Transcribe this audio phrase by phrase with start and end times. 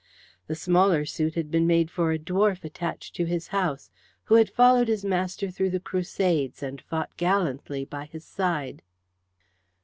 [0.47, 3.91] The smaller suit had been made for a dwarf attached to his house,
[4.23, 8.81] who had followed his master through the Crusades, and fought gallantly by his side.